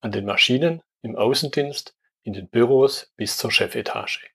[0.00, 4.30] an den Maschinen, im Außendienst, in den Büros bis zur Chefetage.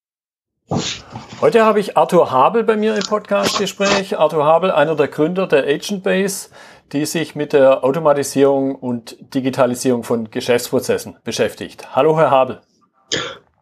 [1.42, 4.18] Heute habe ich Arthur Habel bei mir im Podcastgespräch.
[4.18, 6.50] Arthur Habel, einer der Gründer der Agent Base,
[6.92, 11.96] die sich mit der Automatisierung und Digitalisierung von Geschäftsprozessen beschäftigt.
[11.96, 12.62] Hallo, Herr Habel.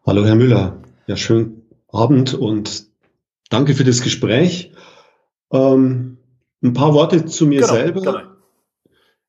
[0.05, 0.77] Hallo, Herr Müller.
[1.07, 2.85] Ja, schönen Abend und
[3.49, 4.71] danke für das Gespräch.
[5.51, 6.17] Ähm,
[6.63, 8.01] ein paar Worte zu mir genau, selber.
[8.01, 8.32] Genau.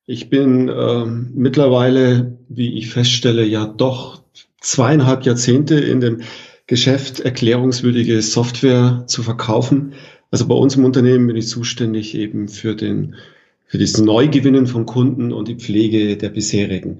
[0.07, 4.21] Ich bin ähm, mittlerweile, wie ich feststelle, ja doch
[4.61, 6.21] zweieinhalb Jahrzehnte in dem
[6.67, 9.93] Geschäft, erklärungswürdige Software zu verkaufen.
[10.31, 13.15] Also bei uns im Unternehmen bin ich zuständig eben für den
[13.67, 16.99] für das Neugewinnen von Kunden und die Pflege der bisherigen.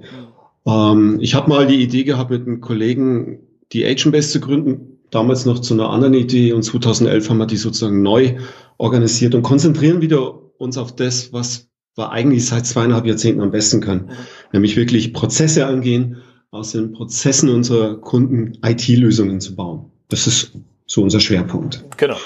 [0.65, 3.39] Ähm, ich habe mal die Idee gehabt, mit einem Kollegen
[3.71, 7.57] die Agentbase zu gründen, damals noch zu einer anderen Idee und 2011 haben wir die
[7.57, 8.37] sozusagen neu
[8.77, 13.81] organisiert und konzentrieren wieder uns auf das, was wir eigentlich seit zweieinhalb Jahrzehnten am besten
[13.81, 14.11] können.
[14.51, 16.17] Nämlich wirklich Prozesse angehen,
[16.51, 19.91] aus den Prozessen unserer Kunden IT-Lösungen zu bauen.
[20.09, 20.53] Das ist
[20.85, 21.83] so unser Schwerpunkt.
[21.97, 22.17] Genau.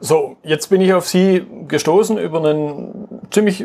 [0.00, 3.64] So, jetzt bin ich auf Sie gestoßen über einen ziemlich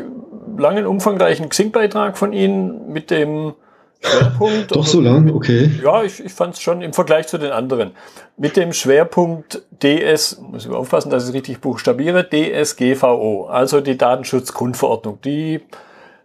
[0.56, 3.54] langen, umfangreichen Xing-Beitrag von Ihnen mit dem
[4.02, 4.74] Schwerpunkt.
[4.74, 5.70] Doch so lang, okay.
[5.82, 7.92] Ja, ich, ich fand es schon im Vergleich zu den anderen.
[8.36, 13.96] Mit dem Schwerpunkt DS, muss ich aufpassen, dass ich es richtig buchstabiere, DSGVO, also die
[13.96, 15.60] Datenschutzgrundverordnung, die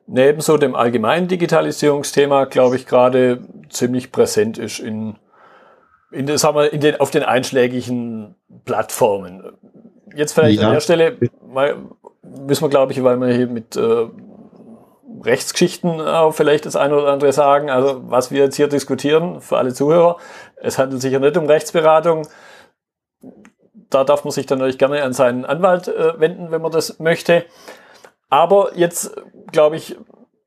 [0.08, 5.16] neben so dem allgemeinen Digitalisierungsthema, glaube ich, gerade ziemlich präsent ist in,
[6.12, 9.44] in, sagen wir, in den, auf den einschlägigen Plattformen.
[10.16, 10.68] Jetzt vielleicht ja.
[10.68, 11.75] an der Stelle mal,
[12.23, 14.07] müssen wir, glaube ich, weil wir hier mit äh,
[15.23, 17.69] Rechtsgeschichten äh, vielleicht das eine oder andere sagen.
[17.69, 20.17] Also was wir jetzt hier diskutieren für alle Zuhörer,
[20.55, 22.28] es handelt sich ja nicht um Rechtsberatung.
[23.89, 27.00] Da darf man sich dann natürlich gerne an seinen Anwalt äh, wenden, wenn man das
[27.00, 27.45] möchte.
[28.29, 29.16] Aber jetzt,
[29.51, 29.97] glaube ich,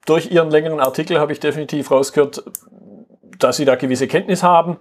[0.06, 2.44] durch Ihren längeren Artikel habe ich definitiv rausgehört,
[3.38, 4.78] dass Sie da gewisse Kenntnis haben.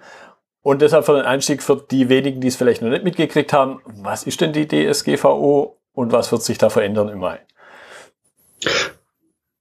[0.61, 3.81] Und deshalb für den Einstieg für die wenigen, die es vielleicht noch nicht mitgekriegt haben,
[3.85, 7.39] was ist denn die DSGVO und was wird sich da verändern im Mai?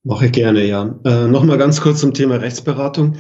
[0.09, 0.99] Mache ich gerne, ja.
[1.05, 3.17] Äh, Nochmal ganz kurz zum Thema Rechtsberatung.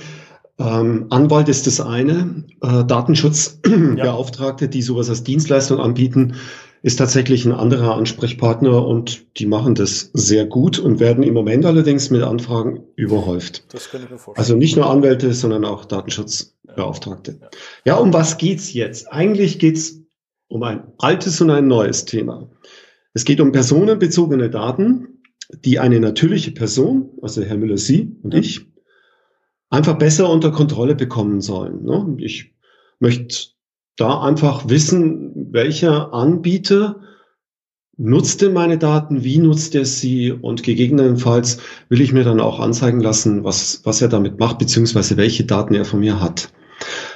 [0.58, 2.44] Ähm, Anwalt ist das eine.
[2.62, 4.70] Äh, Datenschutzbeauftragte, ja.
[4.70, 6.36] die sowas als Dienstleistung anbieten,
[6.82, 11.66] ist tatsächlich ein anderer Ansprechpartner und die machen das sehr gut und werden im Moment
[11.66, 13.64] allerdings mit Anfragen überhäuft.
[13.74, 14.42] Das kann ich mir vorstellen.
[14.42, 17.36] Also nicht nur Anwälte, sondern auch Datenschutzbeauftragte.
[17.38, 17.48] Ja,
[17.84, 19.12] ja um was geht's jetzt?
[19.12, 20.00] Eigentlich geht's
[20.48, 22.48] um ein altes und ein neues Thema.
[23.12, 25.17] Es geht um personenbezogene Daten,
[25.48, 28.40] die eine natürliche Person, also Herr Müller, Sie und mhm.
[28.40, 28.66] ich,
[29.70, 31.84] einfach besser unter Kontrolle bekommen sollen.
[31.84, 32.16] Ne?
[32.18, 32.54] Ich
[33.00, 33.48] möchte
[33.96, 37.00] da einfach wissen, welcher Anbieter
[37.96, 41.58] nutzt denn meine Daten, wie nutzt er sie und gegebenenfalls
[41.88, 45.74] will ich mir dann auch anzeigen lassen, was, was er damit macht, beziehungsweise welche Daten
[45.74, 46.52] er von mir hat.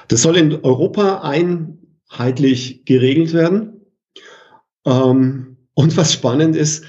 [0.08, 3.80] Das soll in Europa einheitlich geregelt werden.
[4.84, 6.84] Ähm, und was spannend ist,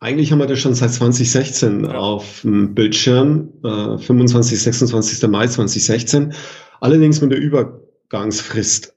[0.00, 1.94] eigentlich haben wir das schon seit 2016 ja.
[1.94, 5.28] auf dem Bildschirm, äh, 25, 26.
[5.28, 6.34] Mai 2016,
[6.80, 8.94] allerdings mit der Übergangsfrist.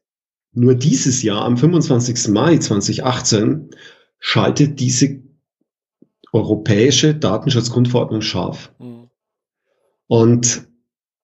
[0.54, 2.28] Nur dieses Jahr, am 25.
[2.30, 3.70] Mai 2018,
[4.20, 5.22] schaltet diese
[6.34, 8.72] europäische Datenschutzgrundverordnung scharf.
[8.80, 9.10] Mhm.
[10.08, 10.68] Und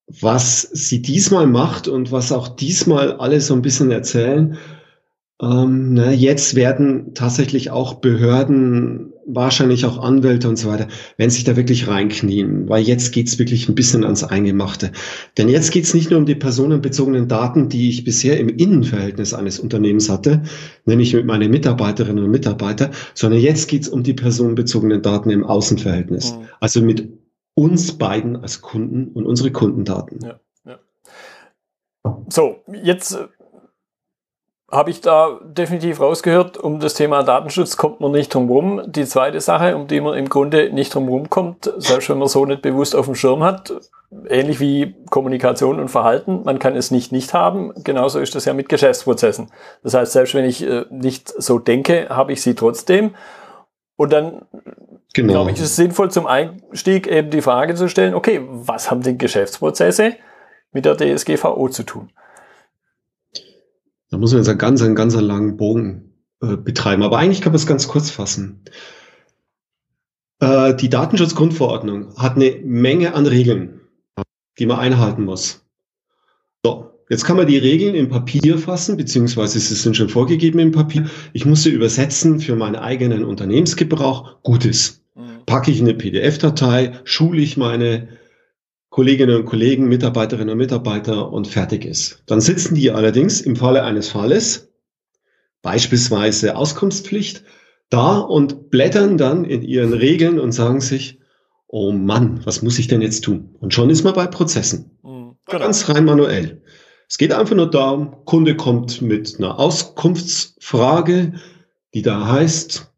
[0.08, 4.56] was sie diesmal macht und was auch diesmal alle so ein bisschen erzählen,
[5.40, 11.44] ähm, na, jetzt werden tatsächlich auch Behörden wahrscheinlich auch Anwälte und so weiter, wenn sich
[11.44, 14.90] da wirklich reinknien, weil jetzt geht's wirklich ein bisschen ans Eingemachte.
[15.36, 19.58] Denn jetzt geht's nicht nur um die personenbezogenen Daten, die ich bisher im Innenverhältnis eines
[19.58, 20.42] Unternehmens hatte,
[20.86, 26.32] nämlich mit meinen Mitarbeiterinnen und Mitarbeitern, sondern jetzt geht's um die personenbezogenen Daten im Außenverhältnis.
[26.32, 26.48] Mhm.
[26.60, 27.08] Also mit
[27.54, 30.20] uns beiden als Kunden und unsere Kundendaten.
[30.22, 30.78] Ja, ja.
[32.28, 33.18] So, jetzt
[34.70, 38.82] habe ich da definitiv rausgehört, um das Thema Datenschutz kommt man nicht drum rum.
[38.86, 42.28] Die zweite Sache, um die man im Grunde nicht drum rum kommt, selbst wenn man
[42.28, 43.72] so nicht bewusst auf dem Schirm hat,
[44.28, 47.72] ähnlich wie Kommunikation und Verhalten, man kann es nicht nicht haben.
[47.82, 49.50] Genauso ist das ja mit Geschäftsprozessen.
[49.82, 53.14] Das heißt, selbst wenn ich äh, nicht so denke, habe ich sie trotzdem.
[53.96, 54.42] Und dann
[55.14, 55.32] genau.
[55.32, 59.02] glaube ich, ist es sinnvoll zum Einstieg eben die Frage zu stellen, okay, was haben
[59.02, 60.16] denn Geschäftsprozesse
[60.72, 62.10] mit der DSGVO zu tun?
[64.10, 67.02] Da muss man jetzt einen ganz, einen ganz langen Bogen äh, betreiben.
[67.02, 68.62] Aber eigentlich kann man es ganz kurz fassen.
[70.40, 73.80] Äh, die Datenschutzgrundverordnung hat eine Menge an Regeln,
[74.58, 75.64] die man einhalten muss.
[76.64, 80.72] So, jetzt kann man die Regeln im Papier fassen, beziehungsweise sie sind schon vorgegeben im
[80.72, 81.10] Papier.
[81.32, 84.42] Ich muss sie übersetzen für meinen eigenen Unternehmensgebrauch.
[84.42, 85.02] Gutes.
[85.16, 85.44] Mhm.
[85.44, 88.08] Packe ich in eine PDF-Datei, schule ich meine
[88.98, 92.20] Kolleginnen und Kollegen, Mitarbeiterinnen und Mitarbeiter und fertig ist.
[92.26, 94.72] Dann sitzen die allerdings im Falle eines Falles,
[95.62, 97.44] beispielsweise Auskunftspflicht,
[97.90, 101.20] da und blättern dann in ihren Regeln und sagen sich,
[101.68, 103.54] oh Mann, was muss ich denn jetzt tun?
[103.60, 104.90] Und schon ist man bei Prozessen.
[105.04, 105.58] Mhm, genau.
[105.60, 106.60] Ganz rein manuell.
[107.08, 111.34] Es geht einfach nur darum, Kunde kommt mit einer Auskunftsfrage,
[111.94, 112.92] die da heißt,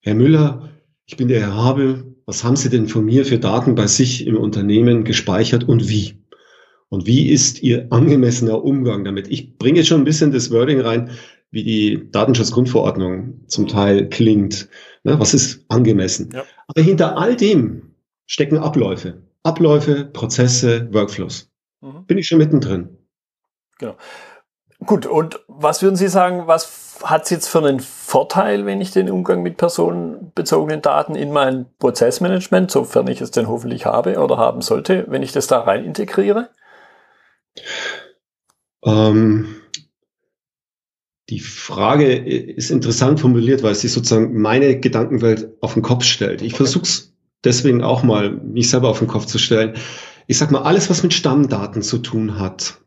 [0.00, 0.70] Herr Müller,
[1.04, 4.26] ich bin der Herr Habe, was haben Sie denn von mir für Daten bei sich
[4.26, 6.18] im Unternehmen gespeichert und wie?
[6.88, 9.28] Und wie ist Ihr angemessener Umgang damit?
[9.28, 11.10] Ich bringe jetzt schon ein bisschen das Wording rein,
[11.50, 14.68] wie die Datenschutzgrundverordnung zum Teil klingt.
[15.04, 16.30] Ne, was ist angemessen?
[16.34, 16.44] Ja.
[16.66, 17.94] Aber hinter all dem
[18.26, 19.22] stecken Abläufe.
[19.42, 21.48] Abläufe, Prozesse, Workflows.
[21.80, 22.06] Mhm.
[22.06, 22.98] Bin ich schon mittendrin.
[23.78, 23.96] Genau.
[24.84, 26.66] Gut, und was würden Sie sagen, was
[27.02, 31.66] hat es jetzt für einen Vorteil, wenn ich den Umgang mit personenbezogenen Daten in mein
[31.78, 35.84] Prozessmanagement, sofern ich es denn hoffentlich habe oder haben sollte, wenn ich das da rein
[35.84, 36.50] integriere?
[38.84, 39.56] Ähm,
[41.28, 46.40] die Frage ist interessant formuliert, weil sie sozusagen meine Gedankenwelt auf den Kopf stellt.
[46.42, 46.64] Ich okay.
[46.64, 47.14] versuche es
[47.44, 49.74] deswegen auch mal, mich selber auf den Kopf zu stellen.
[50.28, 52.80] Ich sag mal, alles, was mit Stammdaten zu tun hat,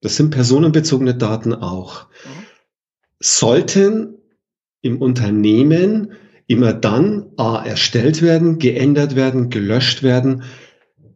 [0.00, 2.46] das sind personenbezogene Daten auch, mhm.
[3.20, 4.16] Sollten
[4.82, 6.12] im Unternehmen
[6.46, 10.42] immer dann A, erstellt werden, geändert werden, gelöscht werden,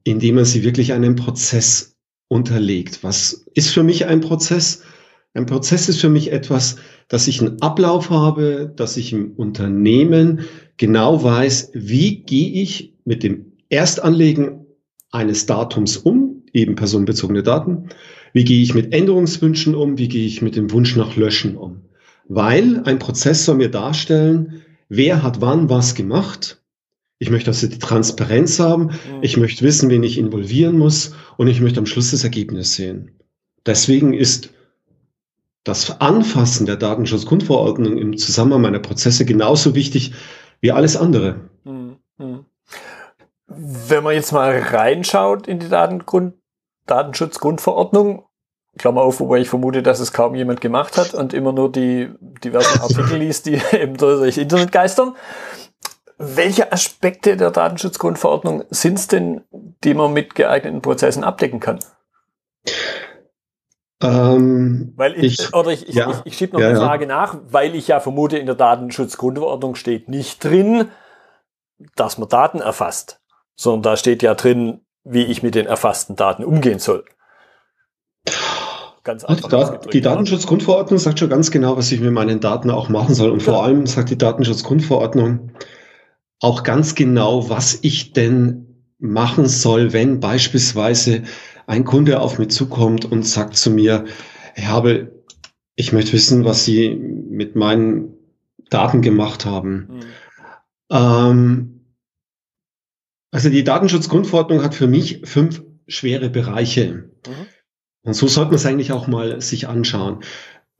[0.04, 1.96] indem man sie wirklich einem Prozess
[2.28, 3.02] unterlegt.
[3.02, 4.82] Was ist für mich ein Prozess?
[5.32, 6.76] Ein Prozess ist für mich etwas,
[7.08, 10.40] dass ich einen Ablauf habe, dass ich im Unternehmen
[10.76, 14.66] genau weiß, wie gehe ich mit dem Erstanlegen
[15.10, 17.88] eines Datums um, eben personenbezogene Daten,
[18.32, 19.96] wie gehe ich mit Änderungswünschen um?
[19.96, 21.83] Wie gehe ich mit dem Wunsch nach Löschen um?
[22.26, 26.62] Weil ein Prozess soll mir darstellen, wer hat wann was gemacht.
[27.18, 28.84] Ich möchte also die Transparenz haben.
[28.86, 29.22] Mhm.
[29.22, 31.14] Ich möchte wissen, wen ich involvieren muss.
[31.36, 33.12] Und ich möchte am Schluss das Ergebnis sehen.
[33.66, 34.50] Deswegen ist
[35.64, 40.12] das Anfassen der Datenschutzgrundverordnung im Zusammenhang meiner Prozesse genauso wichtig
[40.60, 41.48] wie alles andere.
[41.64, 41.96] Mhm.
[42.18, 42.44] Mhm.
[43.46, 46.34] Wenn man jetzt mal reinschaut in die Datengrund
[46.86, 48.24] Datenschutzgrundverordnung.
[48.78, 52.10] Klammer auf, wobei ich vermute, dass es kaum jemand gemacht hat und immer nur die
[52.42, 55.14] diversen Artikel liest, die eben durch Internet geistern.
[56.18, 59.42] Welche Aspekte der Datenschutzgrundverordnung sind es denn,
[59.82, 61.80] die man mit geeigneten Prozessen abdecken kann?
[64.02, 67.04] Ähm, weil ich, ich, oder ich, ich, ja, ich, ich schiebe noch ja, eine Frage
[67.04, 67.08] ja.
[67.08, 70.90] nach, weil ich ja vermute, in der Datenschutzgrundverordnung steht nicht drin,
[71.96, 73.20] dass man Daten erfasst,
[73.56, 77.04] sondern da steht ja drin, wie ich mit den erfassten Daten umgehen soll.
[79.04, 79.50] Ganz einfach.
[79.50, 83.30] Da, die Datenschutzgrundverordnung sagt schon ganz genau, was ich mit meinen Daten auch machen soll.
[83.30, 83.60] Und vor ja.
[83.60, 85.52] allem sagt die Datenschutzgrundverordnung
[86.40, 91.22] auch ganz genau, was ich denn machen soll, wenn beispielsweise
[91.66, 94.06] ein Kunde auf mich zukommt und sagt zu mir,
[94.56, 95.22] ich habe,
[95.76, 98.14] ich möchte wissen, was Sie mit meinen
[98.70, 99.88] Daten gemacht haben.
[99.90, 100.00] Mhm.
[100.90, 101.80] Ähm,
[103.30, 107.10] also die Datenschutzgrundverordnung hat für mich fünf schwere Bereiche.
[107.26, 107.46] Mhm.
[108.04, 110.22] Und so sollte man es eigentlich auch mal sich anschauen.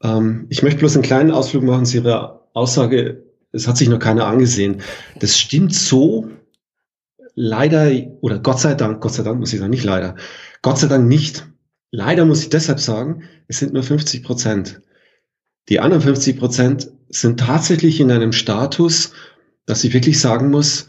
[0.03, 3.99] Ähm, ich möchte bloß einen kleinen Ausflug machen zu Ihrer Aussage, es hat sich noch
[3.99, 4.83] keiner angesehen.
[5.19, 6.29] Das stimmt so
[7.35, 7.91] leider,
[8.21, 10.17] oder Gott sei Dank, Gott sei Dank muss ich sagen, nicht leider,
[10.63, 11.47] Gott sei Dank nicht.
[11.91, 14.83] Leider muss ich deshalb sagen, es sind nur 50 Prozent.
[15.69, 19.13] Die anderen 50 Prozent sind tatsächlich in einem Status,
[19.67, 20.89] dass ich wirklich sagen muss,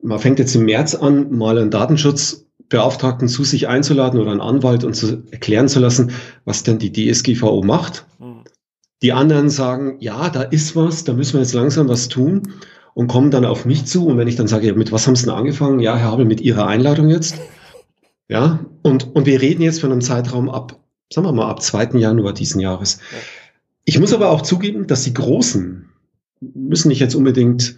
[0.00, 1.72] man fängt jetzt im März an, mal einen
[2.68, 6.12] Datenschutzbeauftragten zu sich einzuladen oder einen Anwalt und zu erklären zu lassen,
[6.44, 8.06] was denn die DSGVO macht.
[8.18, 8.44] Mhm.
[9.02, 12.54] Die anderen sagen, ja, da ist was, da müssen wir jetzt langsam was tun
[12.94, 14.06] und kommen dann auf mich zu.
[14.06, 15.80] Und wenn ich dann sage, mit was haben Sie denn angefangen?
[15.80, 17.36] Ja, Herr Habel, mit Ihrer Einladung jetzt.
[18.30, 20.78] Ja, und, und wir reden jetzt von einem Zeitraum ab,
[21.10, 21.98] sagen wir mal, ab 2.
[21.98, 22.98] Januar diesen Jahres.
[23.86, 25.88] Ich muss aber auch zugeben, dass die Großen
[26.40, 27.76] müssen nicht jetzt unbedingt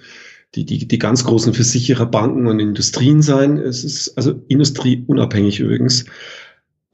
[0.54, 3.59] die, die, die ganz großen Versicherer, Banken und Industrien sein.
[3.59, 6.07] Es ist also industrieunabhängig übrigens.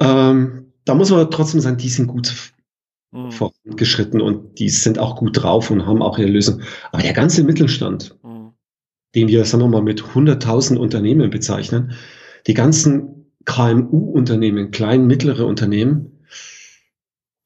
[0.00, 2.52] Ähm, da muss man trotzdem sagen, die sind gut
[3.12, 3.30] mhm.
[3.30, 6.60] vorangeschritten und die sind auch gut drauf und haben auch ihre Lösung.
[6.92, 8.52] Aber der ganze Mittelstand, mhm.
[9.14, 11.92] den wir, sagen wir mal, mit 100.000 Unternehmen bezeichnen,
[12.46, 16.24] die ganzen KMU-Unternehmen, klein, mittlere Unternehmen,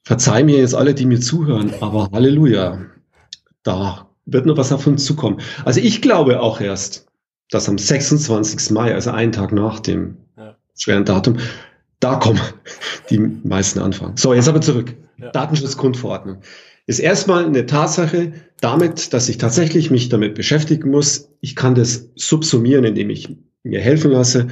[0.02, 2.86] verzeih mir jetzt alle, die mir zuhören, aber Halleluja,
[3.62, 5.40] da wird noch was auf uns zukommen.
[5.64, 7.06] Also ich glaube auch erst,
[7.50, 8.70] dass am 26.
[8.70, 10.56] Mai, also einen Tag nach dem ja.
[10.76, 11.38] schweren Datum,
[11.98, 12.40] da kommen
[13.10, 14.16] die meisten Anfragen.
[14.16, 14.94] So, jetzt aber zurück.
[15.18, 15.30] Ja.
[15.30, 16.38] Datenschutzgrundverordnung
[16.86, 21.30] ist erstmal eine Tatsache damit, dass ich tatsächlich mich damit beschäftigen muss.
[21.40, 24.48] Ich kann das subsumieren, indem ich mir helfen lasse.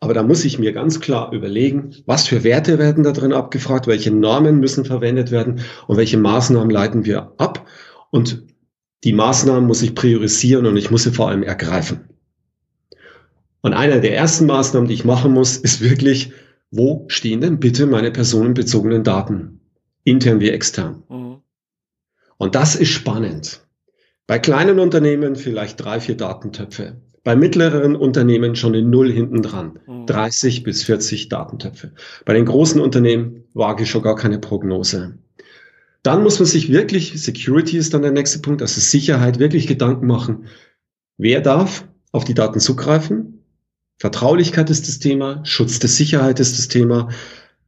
[0.00, 3.86] Aber da muss ich mir ganz klar überlegen, was für Werte werden da drin abgefragt,
[3.86, 7.66] welche Normen müssen verwendet werden und welche Maßnahmen leiten wir ab.
[8.10, 8.42] Und
[9.04, 12.08] die Maßnahmen muss ich priorisieren und ich muss sie vor allem ergreifen.
[13.60, 16.32] Und einer der ersten Maßnahmen, die ich machen muss, ist wirklich,
[16.70, 19.60] wo stehen denn bitte meine personenbezogenen Daten?
[20.04, 21.04] Intern wie extern.
[21.08, 21.36] Mhm.
[22.38, 23.60] Und das ist spannend.
[24.26, 27.00] Bei kleinen Unternehmen vielleicht drei, vier Datentöpfe.
[27.24, 29.78] Bei mittleren Unternehmen schon in Null hinten dran.
[30.06, 30.64] 30 mhm.
[30.64, 31.92] bis 40 Datentöpfe.
[32.24, 35.18] Bei den großen Unternehmen wage ich schon gar keine Prognose.
[36.02, 40.06] Dann muss man sich wirklich, Security ist dann der nächste Punkt, also Sicherheit, wirklich Gedanken
[40.06, 40.46] machen.
[41.16, 43.44] Wer darf auf die Daten zugreifen?
[43.98, 47.08] Vertraulichkeit ist das Thema, Schutz der Sicherheit ist das Thema.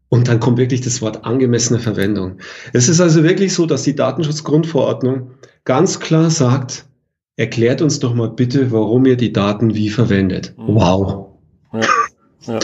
[0.09, 2.39] Und dann kommt wirklich das Wort angemessene Verwendung.
[2.73, 5.31] Es ist also wirklich so, dass die Datenschutzgrundverordnung
[5.65, 6.87] ganz klar sagt,
[7.37, 10.55] erklärt uns doch mal bitte, warum ihr die Daten wie verwendet.
[10.57, 10.75] Mhm.
[10.75, 11.27] Wow.
[11.73, 11.81] Ja.
[12.47, 12.59] Ja.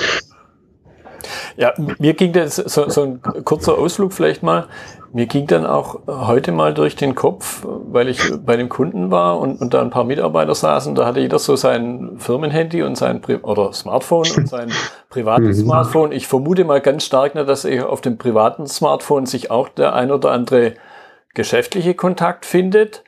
[1.56, 4.66] Ja, mir ging das so, so ein kurzer Ausflug vielleicht mal.
[5.12, 9.38] Mir ging dann auch heute mal durch den Kopf, weil ich bei dem Kunden war
[9.38, 10.94] und, und da ein paar Mitarbeiter saßen.
[10.94, 14.70] Da hatte jeder so sein Firmenhandy und sein Pri oder Smartphone und sein
[15.08, 15.64] privates mhm.
[15.64, 16.12] Smartphone.
[16.12, 20.30] Ich vermute mal ganz stark, dass auf dem privaten Smartphone sich auch der ein oder
[20.30, 20.74] andere
[21.34, 23.02] geschäftliche Kontakt findet.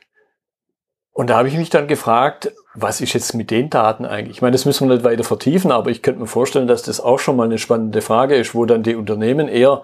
[1.13, 4.37] Und da habe ich mich dann gefragt, was ist jetzt mit den Daten eigentlich?
[4.37, 6.99] Ich meine, das müssen wir nicht weiter vertiefen, aber ich könnte mir vorstellen, dass das
[6.99, 9.83] auch schon mal eine spannende Frage ist, wo dann die Unternehmen eher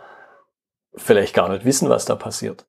[0.96, 2.66] vielleicht gar nicht wissen, was da passiert.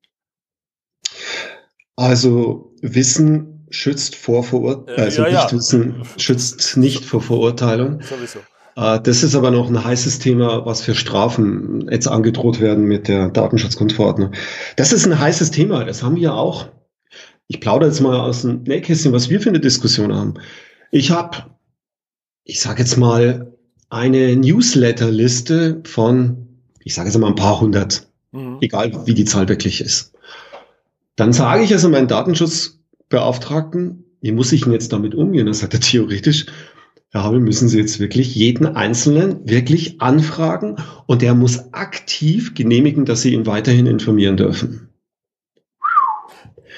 [1.96, 5.52] Also Wissen schützt vor Verurteilung, äh, also ja, ja.
[5.52, 8.02] Wissen schützt nicht vor Verurteilung.
[8.02, 8.40] Sowieso.
[8.76, 13.08] Äh, das ist aber noch ein heißes Thema, was für Strafen jetzt angedroht werden mit
[13.08, 14.32] der Datenschutzgrundverordnung.
[14.76, 16.68] Das ist ein heißes Thema, das haben wir auch
[17.50, 20.35] ich plaudere jetzt mal aus dem Nähkästchen, was wir für eine Diskussion haben.
[20.92, 21.38] Ich habe,
[22.45, 23.57] ich sage jetzt mal,
[23.88, 26.47] eine Newsletterliste von,
[26.85, 28.59] ich sage jetzt mal ein paar hundert, mhm.
[28.61, 30.12] egal wie die Zahl wirklich ist.
[31.16, 35.47] Dann sage ich also meinen Datenschutzbeauftragten, wie muss ich denn jetzt damit umgehen?
[35.47, 36.47] Dann sagt er theoretisch,
[37.09, 40.76] Herr Habel, müssen Sie jetzt wirklich jeden Einzelnen wirklich anfragen
[41.07, 44.89] und der muss aktiv genehmigen, dass Sie ihn weiterhin informieren dürfen.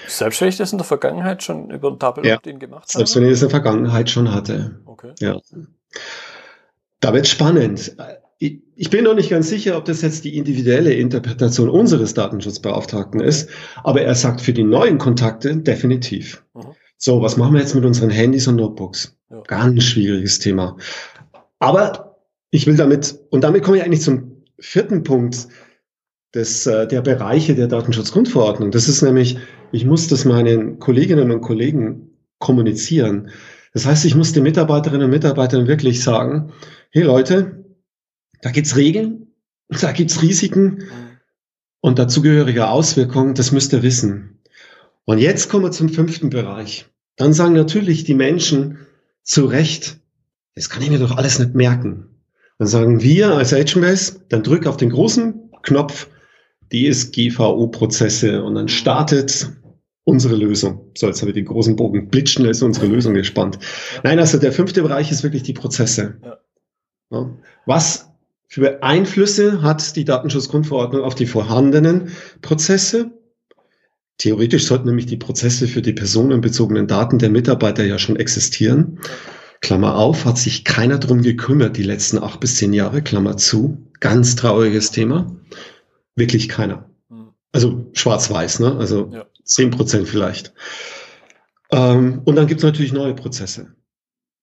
[0.07, 2.37] Selbst wenn ich das in der Vergangenheit schon über ein Double ja.
[2.37, 2.99] Opt-in gemacht habe?
[2.99, 4.81] Selbst wenn ich das in der Vergangenheit schon hatte.
[4.87, 5.13] Okay.
[5.21, 5.41] Ja.
[7.01, 7.97] Da wird spannend.
[8.39, 13.49] Ich bin noch nicht ganz sicher, ob das jetzt die individuelle Interpretation unseres Datenschutzbeauftragten ist,
[13.85, 16.45] aber er sagt für die neuen Kontakte definitiv.
[16.55, 16.75] Mhm.
[16.97, 19.17] So, was machen wir jetzt mit unseren Handys und Notebooks?
[19.31, 19.43] Ja.
[19.47, 20.77] Ganz schwieriges Thema.
[21.59, 22.17] Aber
[22.51, 25.49] ich will damit, und damit komme ich eigentlich zum vierten Punkt,
[26.35, 28.71] des, äh, der Bereiche der Datenschutzgrundverordnung.
[28.71, 29.39] Das ist nämlich,
[29.73, 33.31] ich muss das meinen Kolleginnen und Kollegen kommunizieren.
[33.73, 36.53] Das heißt, ich muss den Mitarbeiterinnen und Mitarbeitern wirklich sagen,
[36.91, 37.65] hey Leute,
[38.43, 39.29] da gibt's Regeln,
[39.69, 40.85] da gibt's Risiken
[41.81, 44.41] und dazugehörige Auswirkungen, das müsst ihr wissen.
[45.05, 46.87] Und jetzt kommen wir zum fünften Bereich.
[47.17, 48.79] Dann sagen natürlich die Menschen
[49.23, 49.99] zu Recht,
[50.55, 52.09] das kann ich mir doch alles nicht merken.
[52.59, 56.09] Dann sagen wir als HMS, dann drück auf den großen Knopf
[56.73, 59.51] DSGVO-Prozesse und dann startet
[60.05, 60.91] unsere Lösung.
[60.97, 63.59] So, jetzt habe ich den großen Bogen blitzschnell ist unsere Lösung gespannt.
[64.03, 66.17] Nein, also der fünfte Bereich ist wirklich die Prozesse.
[67.11, 67.31] Ja.
[67.67, 68.11] Was
[68.49, 73.13] für Einflüsse hat die Datenschutzgrundverordnung auf die vorhandenen Prozesse?
[74.19, 78.99] Theoretisch sollten nämlich die Prozesse für die personenbezogenen Daten der Mitarbeiter ja schon existieren.
[79.61, 83.79] Klammer auf, hat sich keiner drum gekümmert die letzten acht bis zehn Jahre, Klammer zu.
[84.01, 85.37] Ganz trauriges Thema.
[86.17, 86.91] Wirklich keiner.
[87.09, 87.29] Hm.
[87.53, 88.77] Also schwarz-weiß, ne?
[88.77, 89.27] Also ja.
[89.55, 90.53] 10 Prozent vielleicht.
[91.71, 93.75] Ähm, und dann gibt es natürlich neue Prozesse.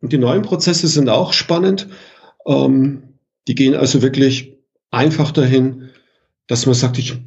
[0.01, 1.87] Und die neuen Prozesse sind auch spannend.
[2.45, 3.03] Ähm,
[3.47, 4.57] die gehen also wirklich
[4.91, 5.89] einfach dahin,
[6.47, 7.17] dass man sagt, ich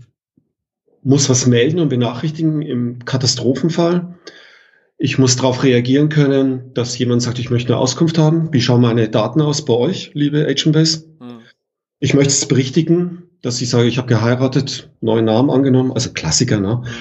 [1.03, 4.19] muss was melden und benachrichtigen im Katastrophenfall.
[4.99, 8.53] Ich muss darauf reagieren können, dass jemand sagt, ich möchte eine Auskunft haben.
[8.53, 11.09] Wie schauen meine Daten aus bei euch, liebe Agentbase?
[11.19, 11.41] Hm.
[11.99, 16.61] Ich möchte es berichtigen, dass ich sage, ich habe geheiratet, neuen Namen angenommen, also Klassiker,
[16.61, 16.83] ne?
[16.85, 16.93] Hm.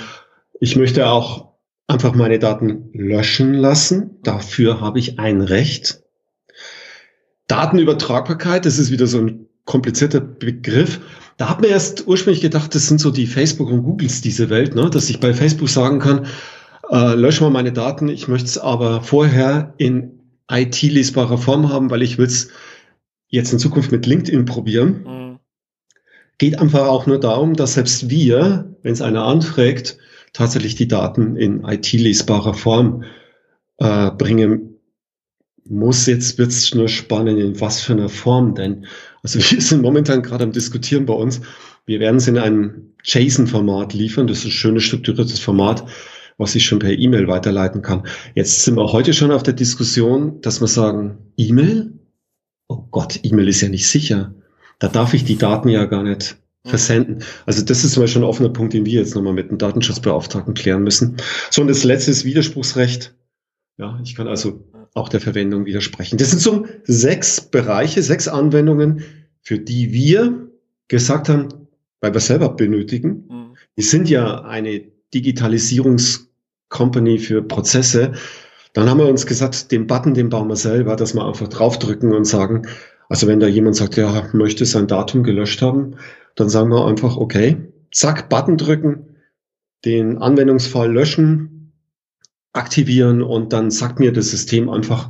[0.63, 1.55] Ich möchte auch
[1.87, 4.19] einfach meine Daten löschen lassen.
[4.21, 6.03] Dafür habe ich ein Recht.
[7.47, 11.01] Datenübertragbarkeit, das ist wieder so ein komplizierter Begriff.
[11.37, 14.75] Da hat man erst ursprünglich gedacht, das sind so die Facebook und Googles diese Welt,
[14.75, 14.91] ne?
[14.91, 16.27] dass ich bei Facebook sagen kann,
[16.91, 22.03] äh, lösch mal meine Daten, ich möchte es aber vorher in IT-lesbarer Form haben, weil
[22.03, 22.49] ich will es
[23.29, 25.03] jetzt in Zukunft mit LinkedIn probieren.
[25.07, 25.39] Mhm.
[26.37, 29.97] Geht einfach auch nur darum, dass selbst wir, wenn es einer anfragt,
[30.33, 33.03] tatsächlich die Daten in IT-lesbarer Form
[33.77, 34.79] äh, bringen
[35.65, 36.05] muss.
[36.05, 38.85] Jetzt wird es nur spannend, in was für einer Form denn.
[39.23, 41.41] Also wir sind momentan gerade am Diskutieren bei uns.
[41.85, 44.27] Wir werden es in einem JSON-Format liefern.
[44.27, 45.85] Das ist ein schönes strukturiertes Format,
[46.37, 48.03] was ich schon per E-Mail weiterleiten kann.
[48.35, 51.93] Jetzt sind wir heute schon auf der Diskussion, dass wir sagen, E-Mail?
[52.67, 54.33] Oh Gott, E-Mail ist ja nicht sicher.
[54.79, 57.23] Da darf ich die Daten ja gar nicht versenden.
[57.45, 60.53] Also das ist zum Beispiel ein offener Punkt, den wir jetzt nochmal mit dem Datenschutzbeauftragten
[60.53, 61.17] klären müssen.
[61.49, 63.15] So, und das letzte ist Widerspruchsrecht.
[63.77, 64.63] Ja, ich kann also
[64.93, 66.17] auch der Verwendung widersprechen.
[66.17, 69.03] Das sind so sechs Bereiche, sechs Anwendungen,
[69.41, 70.49] für die wir
[70.87, 71.47] gesagt haben,
[71.99, 73.25] weil wir selber benötigen.
[73.27, 73.55] Mhm.
[73.75, 78.11] Wir sind ja eine Digitalisierungscompany für Prozesse.
[78.73, 82.13] Dann haben wir uns gesagt, den Button, den bauen wir selber, dass wir einfach draufdrücken
[82.13, 82.67] und sagen,
[83.09, 85.95] also wenn da jemand sagt, ja, möchte sein Datum gelöscht haben,
[86.35, 87.57] dann sagen wir einfach, okay,
[87.91, 89.17] zack, Button drücken,
[89.85, 91.73] den Anwendungsfall löschen,
[92.53, 95.09] aktivieren und dann sagt mir das System einfach,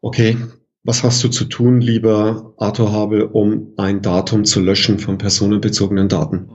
[0.00, 0.36] okay,
[0.82, 6.08] was hast du zu tun, lieber Arthur Habel, um ein Datum zu löschen von personenbezogenen
[6.08, 6.48] Daten?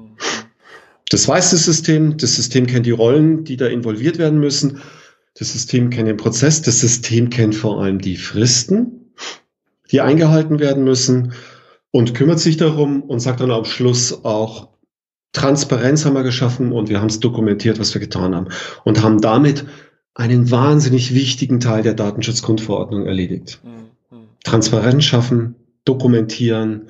[1.09, 2.15] Das weiß das System.
[2.17, 4.79] Das System kennt die Rollen, die da involviert werden müssen.
[5.35, 6.61] Das System kennt den Prozess.
[6.61, 9.11] Das System kennt vor allem die Fristen,
[9.91, 11.33] die eingehalten werden müssen
[11.91, 14.69] und kümmert sich darum und sagt dann am Schluss auch,
[15.33, 18.47] Transparenz haben wir geschaffen und wir haben es dokumentiert, was wir getan haben
[18.83, 19.65] und haben damit
[20.13, 23.61] einen wahnsinnig wichtigen Teil der Datenschutzgrundverordnung erledigt.
[23.63, 24.27] Mhm.
[24.43, 25.55] Transparenz schaffen,
[25.85, 26.89] dokumentieren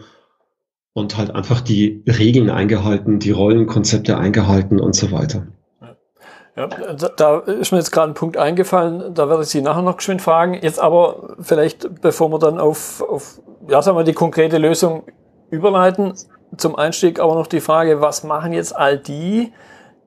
[0.93, 5.47] und halt einfach die Regeln eingehalten, die Rollenkonzepte eingehalten und so weiter.
[6.55, 9.97] Ja, da ist mir jetzt gerade ein Punkt eingefallen, da werde ich Sie nachher noch
[9.97, 10.59] geschwind fragen.
[10.61, 15.03] Jetzt aber vielleicht, bevor wir dann auf, auf ja, sagen wir, die konkrete Lösung
[15.49, 16.13] überleiten,
[16.57, 19.51] zum Einstieg aber noch die Frage, was machen jetzt all die,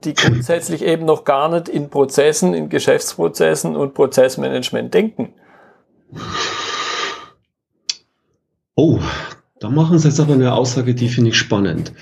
[0.04, 5.32] die grundsätzlich eben noch gar nicht in Prozessen, in Geschäftsprozessen und Prozessmanagement denken?
[8.74, 8.98] Oh,
[9.60, 11.92] da machen Sie jetzt aber eine Aussage, die finde ich spannend.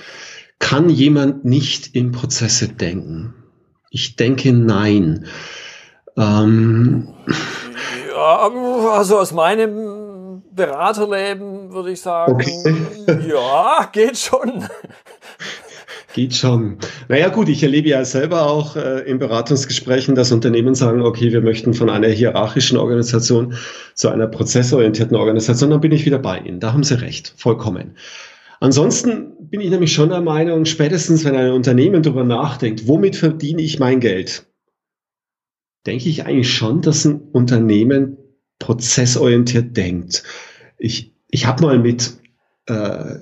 [0.59, 3.35] Kann jemand nicht in Prozesse denken?
[3.91, 5.27] Ich denke nein.
[6.17, 7.09] Ähm.
[8.11, 8.51] Ja,
[8.93, 9.92] also aus meinem
[10.55, 12.75] Beraterleben würde ich sagen, okay.
[13.29, 14.65] ja, geht schon.
[16.15, 16.77] Geht schon.
[17.09, 21.41] Naja gut, ich erlebe ja selber auch äh, in Beratungsgesprächen, dass Unternehmen sagen, okay, wir
[21.41, 23.55] möchten von einer hierarchischen Organisation
[23.95, 26.61] zu einer prozessorientierten Organisation, dann bin ich wieder bei Ihnen.
[26.61, 27.97] Da haben Sie recht, vollkommen.
[28.61, 33.63] Ansonsten bin ich nämlich schon der Meinung, spätestens wenn ein Unternehmen darüber nachdenkt, womit verdiene
[33.63, 34.47] ich mein Geld,
[35.87, 38.19] denke ich eigentlich schon, dass ein Unternehmen
[38.63, 40.23] prozessorientiert denkt.
[40.79, 42.15] Ich, ich habe mal mit
[42.67, 43.17] äh,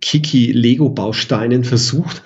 [0.00, 2.22] Kiki Lego-Bausteinen versucht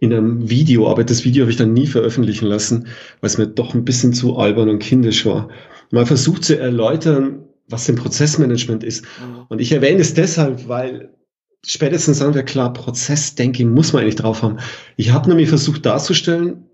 [0.00, 2.88] in einem Video, aber das Video habe ich dann nie veröffentlichen lassen,
[3.20, 5.48] weil es mir doch ein bisschen zu albern und kindisch war.
[5.92, 9.04] Mal versucht zu erläutern, was denn Prozessmanagement ist.
[9.04, 9.46] Mhm.
[9.48, 11.14] Und ich erwähne es deshalb, weil
[11.64, 14.58] spätestens sagen wir klar, Prozessdenken muss man eigentlich drauf haben.
[14.96, 16.66] Ich habe nämlich versucht darzustellen,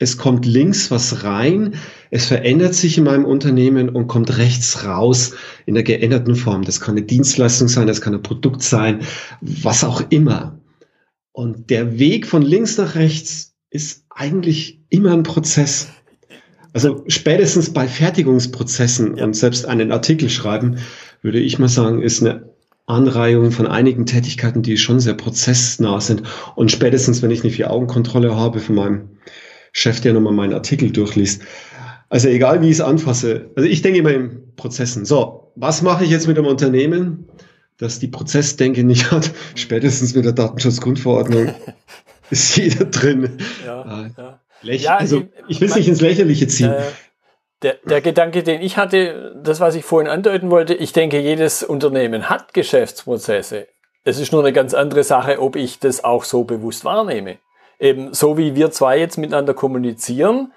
[0.00, 1.74] es kommt links was rein,
[2.10, 5.34] es verändert sich in meinem Unternehmen und kommt rechts raus
[5.66, 6.64] in der geänderten Form.
[6.64, 9.02] Das kann eine Dienstleistung sein, das kann ein Produkt sein,
[9.42, 10.58] was auch immer.
[11.32, 15.88] Und der Weg von links nach rechts ist eigentlich immer ein Prozess.
[16.72, 20.78] Also spätestens bei Fertigungsprozessen und selbst einen Artikel schreiben,
[21.20, 22.48] würde ich mal sagen, ist eine
[22.86, 26.22] Anreihung von einigen Tätigkeiten, die schon sehr prozessnah sind.
[26.56, 29.10] Und spätestens, wenn ich eine Vier-Augen-Kontrolle habe von meinem
[29.72, 31.42] Chef, der nochmal meinen Artikel durchliest.
[32.08, 33.50] Also egal, wie ich es anfasse.
[33.56, 35.04] Also ich denke immer in Prozessen.
[35.04, 37.28] So, was mache ich jetzt mit einem Unternehmen,
[37.78, 39.30] das die Prozessdenke nicht hat?
[39.54, 41.54] Spätestens mit der Datenschutzgrundverordnung
[42.30, 43.38] ist jeder drin.
[43.64, 44.10] Ja, äh,
[44.62, 44.72] ja.
[44.74, 46.72] ja also ich will es nicht ins Lächerliche ziehen.
[46.72, 46.82] Äh,
[47.62, 51.62] der, der Gedanke, den ich hatte, das, was ich vorhin andeuten wollte, ich denke, jedes
[51.62, 53.68] Unternehmen hat Geschäftsprozesse.
[54.02, 57.36] Es ist nur eine ganz andere Sache, ob ich das auch so bewusst wahrnehme.
[57.80, 60.52] Eben so wie wir zwei jetzt miteinander kommunizieren,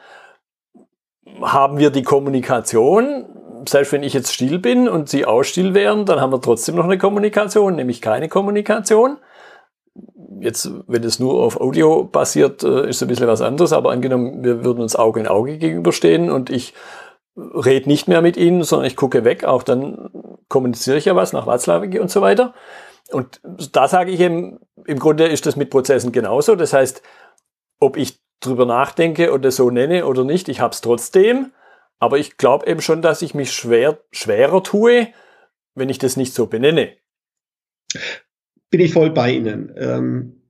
[1.42, 3.26] haben wir die Kommunikation.
[3.68, 6.76] Selbst wenn ich jetzt still bin und Sie auch still wären, dann haben wir trotzdem
[6.76, 9.18] noch eine Kommunikation, nämlich keine Kommunikation
[10.44, 14.44] jetzt, wenn es nur auf Audio basiert, äh, ist ein bisschen was anderes, aber angenommen,
[14.44, 16.74] wir würden uns Auge in Auge gegenüberstehen und ich
[17.36, 20.10] rede nicht mehr mit Ihnen, sondern ich gucke weg, auch dann
[20.50, 22.54] kommuniziere ich ja was nach Watzlawick und so weiter.
[23.14, 26.56] Und da sage ich eben, im Grunde ist das mit Prozessen genauso.
[26.56, 27.02] Das heißt,
[27.80, 31.52] ob ich drüber nachdenke oder so nenne oder nicht, ich habe es trotzdem.
[32.00, 35.08] Aber ich glaube eben schon, dass ich mich schwer, schwerer tue,
[35.76, 36.94] wenn ich das nicht so benenne.
[38.70, 39.74] Bin ich voll bei Ihnen.
[39.78, 40.42] Ähm,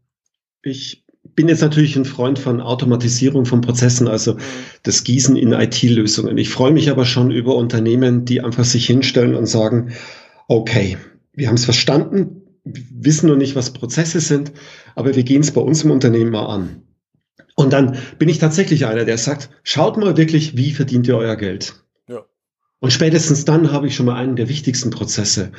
[0.64, 4.40] ich bin jetzt natürlich ein Freund von Automatisierung von Prozessen, also mhm.
[4.84, 6.38] das Gießen in IT-Lösungen.
[6.38, 9.94] Ich freue mich aber schon über Unternehmen, die einfach sich hinstellen und sagen,
[10.48, 10.98] okay,
[11.34, 14.52] wir haben es verstanden, wissen noch nicht, was Prozesse sind,
[14.96, 16.84] aber wir gehen es bei uns im Unternehmen mal an.
[17.56, 21.36] Und dann bin ich tatsächlich einer, der sagt, schaut mal wirklich, wie verdient ihr euer
[21.36, 21.84] Geld?
[22.08, 22.26] Ja.
[22.80, 25.52] Und spätestens dann habe ich schon mal einen der wichtigsten Prozesse.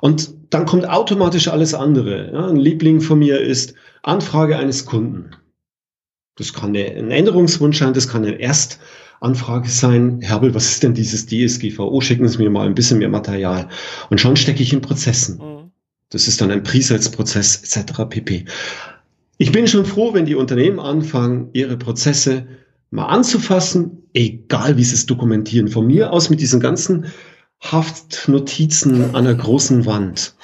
[0.00, 2.32] Und dann kommt automatisch alles andere.
[2.32, 5.30] Ja, ein Liebling von mir ist Anfrage eines Kunden.
[6.36, 10.20] Das kann ein Änderungswunsch sein, das kann eine Erstanfrage sein.
[10.22, 12.00] Herbel, was ist denn dieses DSGVO?
[12.00, 13.68] Schicken Sie mir mal ein bisschen mehr Material.
[14.08, 15.36] Und schon stecke ich in Prozessen.
[15.36, 15.51] Mhm.
[16.12, 18.02] Das ist dann ein Pre-Sales-Prozess etc.
[18.08, 18.44] pp.
[19.38, 22.46] Ich bin schon froh, wenn die Unternehmen anfangen, ihre Prozesse
[22.90, 25.68] mal anzufassen, egal wie sie es dokumentieren.
[25.68, 27.06] Von mir aus mit diesen ganzen
[27.60, 30.34] Haftnotizen an der großen Wand.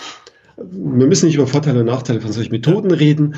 [0.56, 3.34] Wir müssen nicht über Vorteile und Nachteile von solchen Methoden reden.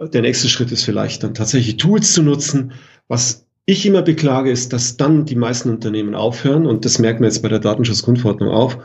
[0.00, 2.72] Der nächste Schritt ist vielleicht dann tatsächlich Tools zu nutzen.
[3.08, 7.28] Was ich immer beklage, ist, dass dann die meisten Unternehmen aufhören, und das merken wir
[7.28, 8.78] jetzt bei der Datenschutzgrundverordnung auf.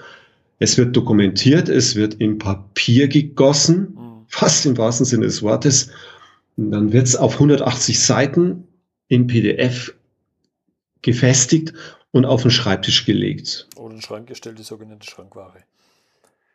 [0.59, 3.95] Es wird dokumentiert, es wird in Papier gegossen
[4.29, 5.89] fast im wahrsten Sinne des Wortes.
[6.55, 8.67] Und dann wird es auf 180 Seiten
[9.07, 9.93] im PDF
[11.01, 11.73] gefestigt
[12.11, 13.67] und auf den Schreibtisch gelegt.
[13.75, 15.59] Oder in den Schrank gestellt, die sogenannte Schrankware.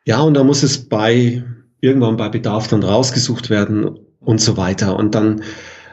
[0.05, 1.43] Ja, und da muss es bei
[1.81, 4.97] irgendwann bei Bedarf dann rausgesucht werden und so weiter.
[4.97, 5.43] Und dann,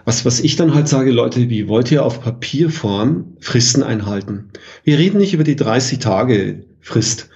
[0.06, 4.52] was, was ich dann halt sage, Leute, wie wollt ihr auf Papierform Fristen einhalten?
[4.84, 7.30] Wir reden nicht über die 30 Tage Frist,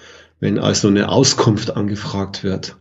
[0.46, 2.78] wenn also eine Auskunft angefragt wird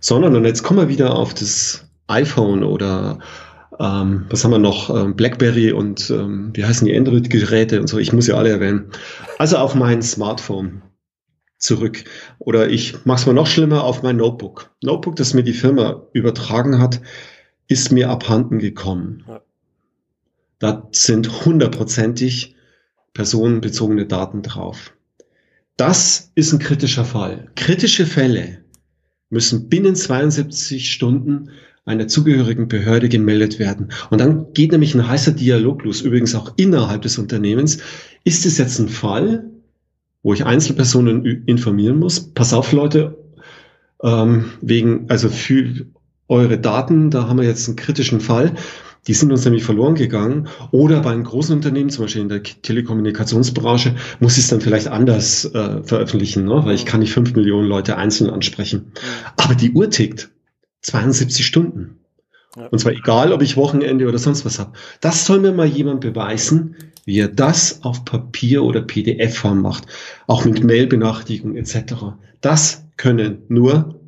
[0.00, 3.18] sondern, und jetzt kommen wir wieder auf das iPhone oder
[3.78, 7.98] ähm, was haben wir noch, ähm, BlackBerry und ähm, wie heißen die Android-Geräte und so,
[7.98, 8.90] ich muss ja alle erwähnen.
[9.38, 10.82] Also auf mein Smartphone
[11.58, 12.04] zurück.
[12.38, 14.70] Oder ich mache es mal noch schlimmer auf mein Notebook.
[14.82, 17.00] Notebook, das mir die Firma übertragen hat,
[17.68, 19.24] ist mir abhanden gekommen.
[19.28, 19.42] Ja.
[20.58, 22.56] Da sind hundertprozentig
[23.14, 24.92] personenbezogene Daten drauf.
[25.80, 27.48] Das ist ein kritischer Fall.
[27.54, 28.58] Kritische Fälle
[29.30, 31.48] müssen binnen 72 Stunden
[31.86, 33.88] einer zugehörigen Behörde gemeldet werden.
[34.10, 37.78] Und dann geht nämlich ein heißer Dialog los, übrigens auch innerhalb des Unternehmens.
[38.24, 39.48] Ist es jetzt ein Fall,
[40.22, 42.34] wo ich Einzelpersonen informieren muss?
[42.34, 43.16] Pass auf, Leute,
[44.02, 45.86] ähm, wegen, also für
[46.28, 48.54] eure Daten, da haben wir jetzt einen kritischen Fall.
[49.06, 50.48] Die sind uns nämlich verloren gegangen.
[50.70, 54.88] Oder bei einem großen Unternehmen, zum Beispiel in der Telekommunikationsbranche, muss ich es dann vielleicht
[54.88, 56.62] anders äh, veröffentlichen, ne?
[56.64, 58.92] weil ich kann nicht fünf Millionen Leute einzeln ansprechen.
[59.36, 60.30] Aber die Uhr tickt
[60.82, 61.96] 72 Stunden.
[62.56, 62.66] Ja.
[62.66, 64.72] Und zwar egal, ob ich Wochenende oder sonst was habe.
[65.00, 69.86] Das soll mir mal jemand beweisen, wie er das auf Papier oder PDF-Form macht.
[70.26, 71.94] Auch mit Mail-Benachrichtigung etc.
[72.40, 74.00] Das können nur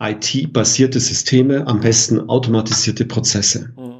[0.00, 3.72] IT-basierte Systeme, am besten automatisierte Prozesse.
[3.76, 3.91] Mhm.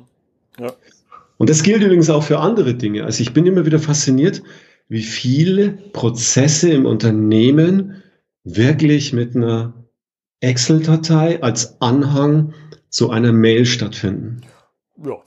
[1.38, 3.04] Und das gilt übrigens auch für andere Dinge.
[3.04, 4.42] Also ich bin immer wieder fasziniert,
[4.88, 8.02] wie viele Prozesse im Unternehmen
[8.44, 9.72] wirklich mit einer
[10.40, 12.52] Excel-Datei als Anhang
[12.88, 14.42] zu einer Mail stattfinden.
[15.04, 15.14] Ja.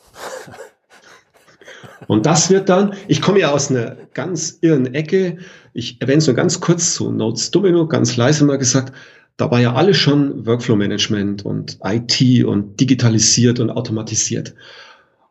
[2.07, 5.37] Und das wird dann, ich komme ja aus einer ganz irren Ecke,
[5.73, 8.93] ich erwähne es nur ganz kurz zu Notes Domino, ganz leise mal gesagt,
[9.37, 14.53] da war ja alles schon Workflow-Management und IT und digitalisiert und automatisiert.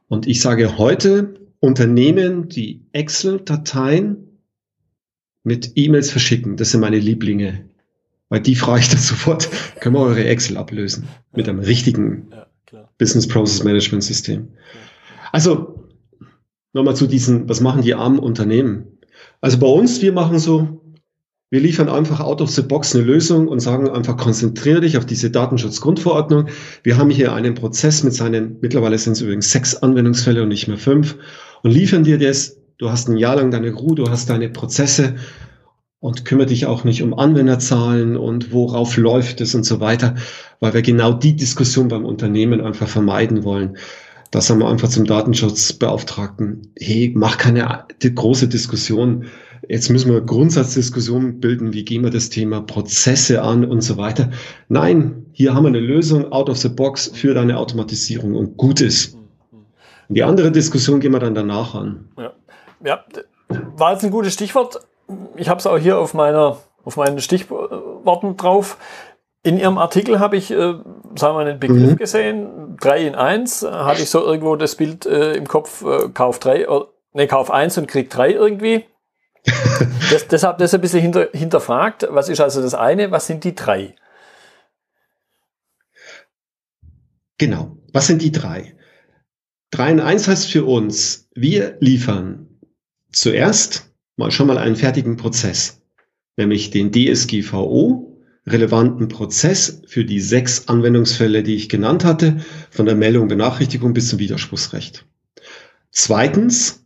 [0.08, 4.38] Und ich sage heute, Unternehmen, die Excel-Dateien
[5.44, 7.68] mit E-Mails verschicken, das sind meine Lieblinge.
[8.28, 9.48] Weil die frage ich dann sofort,
[9.80, 14.48] können wir eure Excel ablösen mit einem richtigen ja, Business Process Management System.
[15.32, 15.88] Also
[16.72, 18.98] nochmal zu diesen, was machen die armen Unternehmen?
[19.40, 20.80] Also bei uns, wir machen so,
[21.54, 25.06] wir liefern einfach out of the box eine Lösung und sagen einfach, konzentriere dich auf
[25.06, 26.48] diese Datenschutzgrundverordnung.
[26.82, 30.66] Wir haben hier einen Prozess mit seinen, mittlerweile sind es übrigens sechs Anwendungsfälle und nicht
[30.66, 31.16] mehr fünf
[31.62, 32.56] und liefern dir das.
[32.78, 35.14] Du hast ein Jahr lang deine Ruhe, du hast deine Prozesse
[36.00, 40.16] und kümmere dich auch nicht um Anwenderzahlen und worauf läuft es und so weiter,
[40.58, 43.76] weil wir genau die Diskussion beim Unternehmen einfach vermeiden wollen.
[44.32, 49.26] da sagen wir einfach zum Datenschutzbeauftragten, hey, mach keine große Diskussion.
[49.68, 54.30] Jetzt müssen wir Grundsatzdiskussionen bilden, wie gehen wir das Thema Prozesse an und so weiter.
[54.68, 58.80] Nein, hier haben wir eine Lösung out of the box für deine Automatisierung und gut
[58.80, 59.14] ist.
[60.08, 62.08] Und die andere Diskussion gehen wir dann danach an.
[62.18, 62.32] Ja,
[62.84, 63.04] ja
[63.76, 64.80] war jetzt ein gutes Stichwort.
[65.36, 68.76] Ich habe es auch hier auf meiner auf meinen Stichworten drauf.
[69.42, 70.84] In Ihrem Artikel habe ich, äh, sagen
[71.16, 71.96] wir mal, einen Begriff mhm.
[71.96, 76.38] gesehen, 3 in 1, hatte ich so irgendwo das Bild äh, im Kopf, äh, Kauf
[76.38, 76.80] 3, äh,
[77.12, 78.84] ne, Kauf 1 und Krieg 3 irgendwie.
[80.10, 82.06] das, deshalb das ein bisschen hinter, hinterfragt.
[82.10, 83.94] Was ist also das eine, was sind die drei?
[87.38, 88.76] Genau, was sind die drei?
[89.72, 92.48] 3 in 1 heißt für uns, wir liefern
[93.10, 95.82] zuerst mal schon mal einen fertigen Prozess,
[96.36, 98.14] nämlich den DSGVO
[98.46, 104.08] relevanten Prozess für die sechs Anwendungsfälle, die ich genannt hatte, von der Meldung, Benachrichtigung bis
[104.10, 105.06] zum Widerspruchsrecht.
[105.90, 106.84] Zweitens,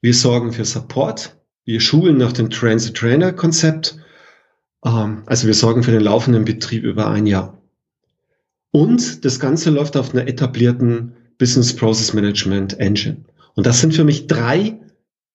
[0.00, 1.36] wir sorgen für Support.
[1.66, 3.98] Wir schulen nach dem Train-the-Trainer-Konzept.
[4.84, 7.60] Ähm, also wir sorgen für den laufenden Betrieb über ein Jahr.
[8.70, 13.24] Und das Ganze läuft auf einer etablierten Business Process Management Engine.
[13.54, 14.78] Und das sind für mich drei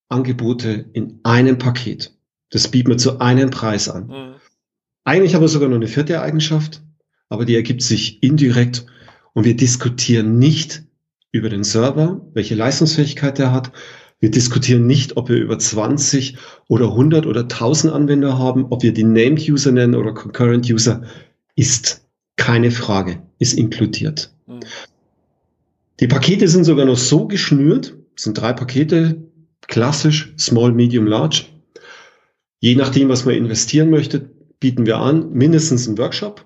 [0.08, 2.16] Angebote in einem Paket.
[2.50, 4.08] Das bieten wir zu einem Preis an.
[4.08, 4.36] Mhm.
[5.04, 6.82] Eigentlich haben wir sogar noch eine vierte Eigenschaft,
[7.28, 8.86] aber die ergibt sich indirekt
[9.34, 10.84] und wir diskutieren nicht
[11.32, 13.72] über den Server, welche Leistungsfähigkeit er hat.
[14.22, 18.94] Wir diskutieren nicht, ob wir über 20 oder 100 oder 1000 Anwender haben, ob wir
[18.94, 21.02] die Named User nennen oder Concurrent User,
[21.56, 22.08] ist
[22.38, 24.32] keine Frage, ist inkludiert.
[24.48, 24.60] Mhm.
[26.00, 29.24] Die Pakete sind sogar noch so geschnürt, es sind drei Pakete,
[29.68, 31.46] klassisch, small, medium, large.
[32.60, 34.30] Je nachdem, was man investieren möchte,
[34.60, 36.46] bieten wir an, mindestens einen Workshop.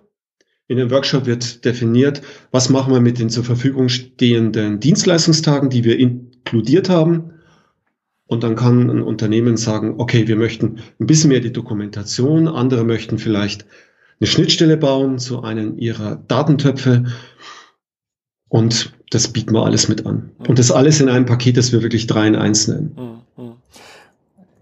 [0.67, 5.83] In dem Workshop wird definiert, was machen wir mit den zur Verfügung stehenden Dienstleistungstagen, die
[5.83, 7.34] wir inkludiert haben.
[8.27, 12.83] Und dann kann ein Unternehmen sagen, okay, wir möchten ein bisschen mehr die Dokumentation, andere
[12.83, 13.65] möchten vielleicht
[14.19, 17.05] eine Schnittstelle bauen zu einem ihrer Datentöpfe.
[18.49, 20.31] Und das bieten wir alles mit an.
[20.47, 23.23] Und das alles in einem Paket, das wir wirklich drei in eins nennen.
[23.37, 23.43] Mhm.
[23.43, 23.53] Mhm.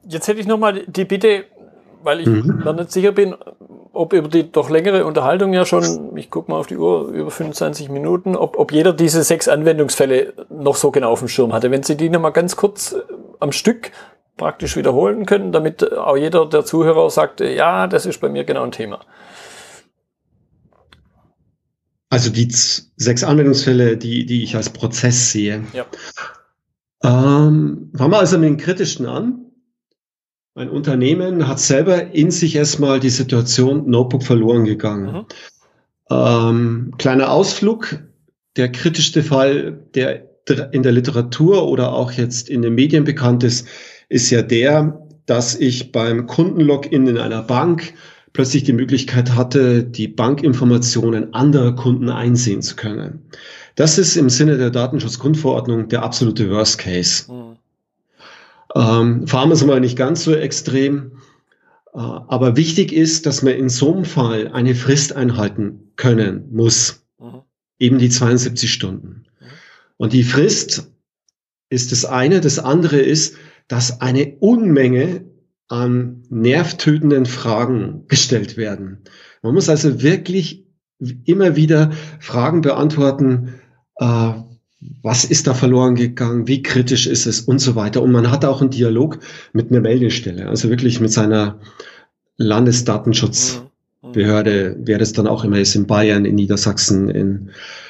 [0.10, 1.46] Jetzt hätte ich nochmal die Bitte,
[2.04, 2.62] weil ich mhm.
[2.66, 3.36] mir nicht sicher bin,
[3.94, 7.30] ob über die doch längere Unterhaltung ja schon, ich gucke mal auf die Uhr, über
[7.32, 11.72] 25 Minuten, ob, ob jeder diese sechs Anwendungsfälle noch so genau auf dem Schirm hatte.
[11.72, 12.96] Wenn Sie die nochmal ganz kurz
[13.44, 13.92] am Stück
[14.38, 18.64] praktisch wiederholen können, damit auch jeder der Zuhörer sagt, ja, das ist bei mir genau
[18.64, 19.02] ein Thema.
[22.10, 25.64] Also die sechs Anwendungsfälle, die, die ich als Prozess sehe.
[25.74, 25.86] Ja.
[27.04, 29.46] Ähm, fangen wir also mit den kritischen an.
[30.56, 35.12] Mein Unternehmen hat selber in sich erstmal die Situation Notebook verloren gegangen.
[35.12, 35.26] Mhm.
[36.12, 38.00] Ähm, kleiner Ausflug.
[38.56, 43.68] Der kritischste Fall, der in der Literatur oder auch jetzt in den Medien bekannt ist,
[44.10, 47.94] ist ja der, dass ich beim Kundenlogin in einer Bank
[48.34, 53.22] plötzlich die Möglichkeit hatte, die Bankinformationen anderer Kunden einsehen zu können.
[53.76, 57.32] Das ist im Sinne der Datenschutzgrundverordnung der absolute Worst Case.
[57.32, 57.58] Mhm.
[58.76, 61.14] Ähm, fahren wir es mal nicht ganz so extrem.
[61.94, 67.04] Äh, aber wichtig ist, dass man in so einem Fall eine Frist einhalten können muss.
[67.20, 67.42] Mhm.
[67.80, 69.23] Eben die 72 Stunden.
[69.98, 70.04] Mhm.
[70.04, 70.92] Und die Frist
[71.70, 72.42] ist das eine.
[72.42, 73.36] Das andere ist,
[73.68, 75.26] dass eine Unmenge
[75.68, 79.00] an nervtötenden Fragen gestellt werden.
[79.42, 80.66] Man muss also wirklich
[81.26, 83.56] immer wieder Fragen beantworten,
[83.98, 84.34] äh,
[85.02, 88.02] was ist da verloren gegangen, wie kritisch ist es und so weiter.
[88.02, 89.20] Und man hat auch einen Dialog
[89.54, 91.60] mit einer Meldestelle, also wirklich mit seiner
[94.04, 97.50] Landesdatenschutzbehörde, wer das dann auch immer ist, in Bayern, in Niedersachsen, in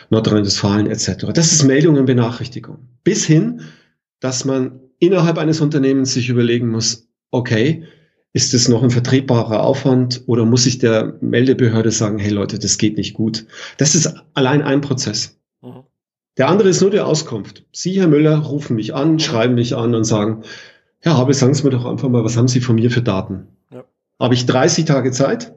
[0.10, 1.28] Nordrhein-Westfalen etc.
[1.34, 2.78] Das ist Meldung und Benachrichtigung.
[3.04, 3.62] Bis hin,
[4.20, 7.84] dass man innerhalb eines Unternehmens sich überlegen muss, okay,
[8.32, 12.78] ist es noch ein vertretbarer Aufwand oder muss ich der Meldebehörde sagen, hey Leute, das
[12.78, 13.46] geht nicht gut?
[13.78, 15.40] Das ist allein ein Prozess.
[15.62, 15.84] Mhm.
[16.38, 17.64] Der andere ist nur die Auskunft.
[17.72, 20.44] Sie, Herr Müller, rufen mich an, schreiben mich an und sagen,
[21.00, 23.48] Herr Habe, sagen Sie mir doch einfach mal, was haben Sie von mir für Daten?
[23.72, 23.84] Ja.
[24.20, 25.54] Habe ich 30 Tage Zeit?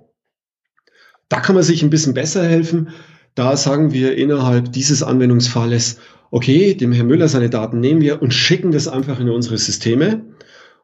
[1.29, 2.89] Da kann man sich ein bisschen besser helfen.
[3.35, 5.99] Da sagen wir innerhalb dieses Anwendungsfalles,
[6.31, 10.25] okay, dem Herrn Müller seine Daten nehmen wir und schicken das einfach in unsere Systeme.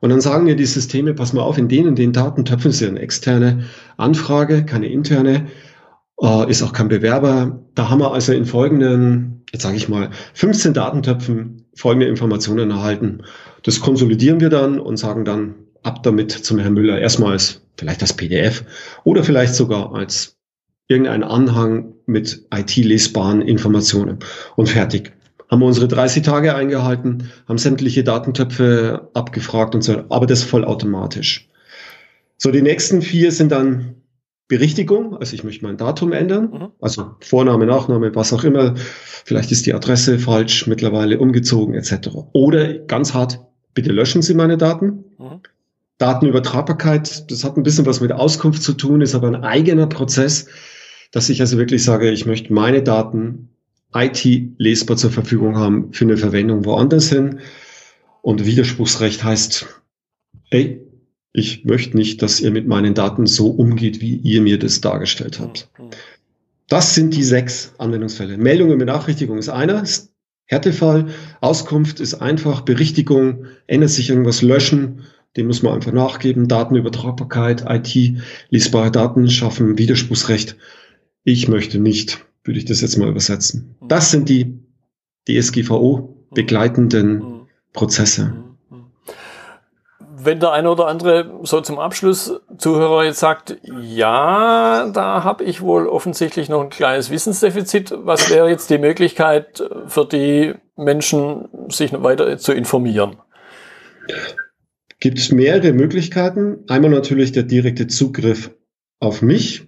[0.00, 2.98] Und dann sagen mir die Systeme, pass mal auf, in denen den Datentöpfen ist eine
[2.98, 3.64] externe
[3.96, 5.46] Anfrage, keine interne,
[6.20, 7.62] äh, ist auch kein Bewerber.
[7.74, 13.22] Da haben wir also in folgenden jetzt sage ich mal, 15 Datentöpfen folgende Informationen erhalten.
[13.62, 18.12] Das konsolidieren wir dann und sagen dann ab damit zum Herrn Müller erstmals vielleicht als
[18.12, 18.64] PDF
[19.04, 20.36] oder vielleicht sogar als
[20.88, 24.18] irgendein Anhang mit IT-lesbaren Informationen
[24.56, 25.12] und fertig.
[25.50, 31.48] haben wir unsere 30 Tage eingehalten, haben sämtliche Datentöpfe abgefragt und so, aber das vollautomatisch.
[32.38, 34.02] So, die nächsten vier sind dann
[34.48, 36.68] Berichtigung, also ich möchte mein Datum ändern, mhm.
[36.80, 38.74] also Vorname, Nachname, was auch immer.
[38.76, 42.08] Vielleicht ist die Adresse falsch, mittlerweile umgezogen etc.
[42.32, 43.38] Oder ganz hart,
[43.72, 45.04] bitte löschen Sie meine Daten.
[45.18, 45.40] Mhm.
[46.02, 50.46] Datenübertragbarkeit, das hat ein bisschen was mit Auskunft zu tun, ist aber ein eigener Prozess,
[51.12, 53.50] dass ich also wirklich sage, ich möchte meine Daten
[53.94, 57.38] IT-lesbar zur Verfügung haben für eine Verwendung woanders hin.
[58.20, 59.66] Und Widerspruchsrecht heißt,
[60.50, 60.80] ey,
[61.32, 65.38] ich möchte nicht, dass ihr mit meinen Daten so umgeht, wie ihr mir das dargestellt
[65.38, 65.68] habt.
[65.78, 65.90] Mhm.
[66.68, 68.38] Das sind die sechs Anwendungsfälle.
[68.38, 70.12] Meldung und Benachrichtigung ist einer, ist
[70.46, 71.10] Härtefall.
[71.40, 75.04] Auskunft ist einfach Berichtigung, ändert sich irgendwas, löschen,
[75.36, 76.48] dem muss man einfach nachgeben.
[76.48, 80.56] Datenübertragbarkeit, IT, lesbare Daten schaffen, Widerspruchsrecht.
[81.24, 83.76] Ich möchte nicht, würde ich das jetzt mal übersetzen.
[83.80, 83.88] Mhm.
[83.88, 84.58] Das sind die
[85.28, 87.40] DSGVO begleitenden mhm.
[87.72, 88.32] Prozesse
[90.24, 95.60] wenn der eine oder andere so zum Abschluss Zuhörer jetzt sagt, ja, da habe ich
[95.60, 101.92] wohl offensichtlich noch ein kleines Wissensdefizit, was wäre jetzt die Möglichkeit für die Menschen, sich
[101.92, 103.16] noch weiter zu informieren?
[105.02, 106.58] Gibt es mehrere Möglichkeiten.
[106.68, 108.52] Einmal natürlich der direkte Zugriff
[109.00, 109.64] auf mich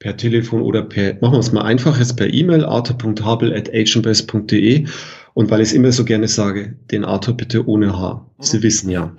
[0.00, 4.86] per Telefon oder per, machen wir es mal einfach, jetzt per E-Mail, arthur.habel.agentbase.de
[5.34, 8.28] und weil ich es immer so gerne sage, den Arthur bitte ohne Haar.
[8.40, 9.16] Sie wissen ja.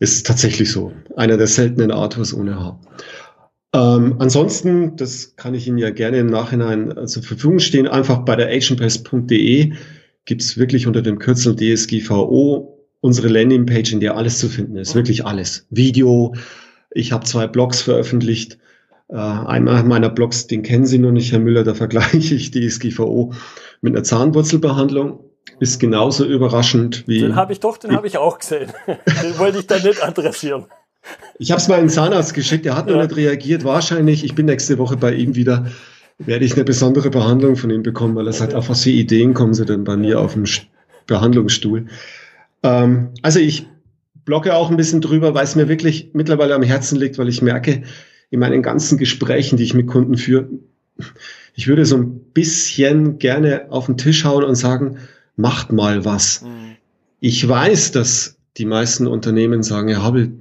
[0.00, 0.90] Es ist tatsächlich so.
[1.14, 2.80] Einer der seltenen Arthurs ohne Haar.
[3.72, 8.24] Ähm, ansonsten, das kann ich Ihnen ja gerne im Nachhinein äh, zur Verfügung stehen, einfach
[8.24, 9.74] bei der agentpass.de
[10.24, 14.94] gibt es wirklich unter dem Kürzel DSGVO unsere Landingpage, in der alles zu finden ist.
[14.94, 15.66] Wirklich alles.
[15.68, 16.34] Video.
[16.90, 18.58] Ich habe zwei Blogs veröffentlicht.
[19.08, 23.34] Äh, einmal meiner Blogs, den kennen Sie noch nicht, Herr Müller, da vergleiche ich DSGVO
[23.82, 25.20] mit einer Zahnwurzelbehandlung
[25.58, 27.20] ist genauso überraschend wie.
[27.20, 28.72] Den habe ich doch, den habe ich auch gesehen.
[28.86, 30.66] den wollte ich da nicht adressieren.
[31.38, 32.96] Ich habe es mal in Zahnarzt geschickt, er hat ja.
[32.96, 33.64] noch nicht reagiert.
[33.64, 35.66] Wahrscheinlich, ich bin nächste Woche bei ihm wieder,
[36.18, 39.34] werde ich eine besondere Behandlung von ihm bekommen, weil er sagt, auf was für Ideen
[39.34, 40.44] kommen sie denn bei mir auf dem
[41.06, 41.86] Behandlungsstuhl.
[42.62, 43.66] Ähm, also ich
[44.24, 47.42] blocke auch ein bisschen drüber, weil es mir wirklich mittlerweile am Herzen liegt, weil ich
[47.42, 47.82] merke,
[48.30, 50.48] in meinen ganzen Gesprächen, die ich mit Kunden führe,
[51.54, 54.98] ich würde so ein bisschen gerne auf den Tisch hauen und sagen,
[55.36, 56.42] macht mal was.
[56.42, 56.76] Mhm.
[57.20, 60.32] Ich weiß, dass die meisten Unternehmen sagen, ja, Habel,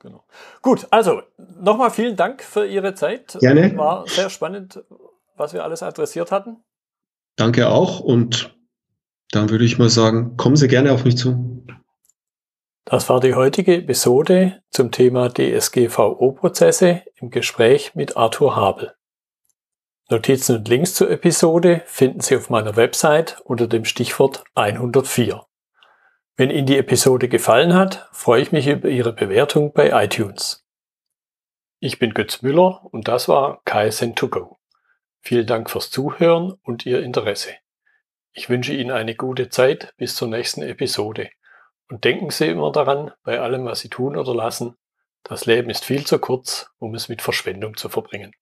[0.00, 0.24] genau.
[0.60, 1.22] Gut, also
[1.60, 3.36] nochmal vielen Dank für Ihre Zeit.
[3.40, 3.76] Gerne.
[3.76, 4.82] War sehr spannend,
[5.36, 6.56] was wir alles adressiert hatten.
[7.36, 8.54] Danke auch und
[9.30, 11.64] dann würde ich mal sagen, kommen Sie gerne auf mich zu.
[12.84, 18.92] Das war die heutige Episode zum Thema DSGVO-Prozesse im Gespräch mit Arthur Habel.
[20.12, 25.46] Notizen und Links zur Episode finden Sie auf meiner Website unter dem Stichwort 104.
[26.36, 30.66] Wenn Ihnen die Episode gefallen hat, freue ich mich über Ihre Bewertung bei iTunes.
[31.80, 34.56] Ich bin Götz Müller und das war KSN2Go.
[35.22, 37.54] Vielen Dank fürs Zuhören und Ihr Interesse.
[38.32, 41.30] Ich wünsche Ihnen eine gute Zeit bis zur nächsten Episode.
[41.88, 44.76] Und denken Sie immer daran, bei allem, was Sie tun oder lassen,
[45.22, 48.34] das Leben ist viel zu kurz, um es mit Verschwendung zu verbringen.